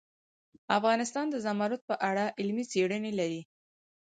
[0.77, 3.41] افغانستان د زمرد په اړه علمي څېړنې لري.